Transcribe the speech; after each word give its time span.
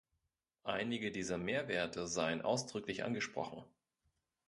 Einige 0.63 1.11
dieser 1.11 1.37
Mehrwerte 1.37 2.07
seien 2.07 2.41
ausdrücklich 2.41 3.03
angesprochen. 3.03 3.63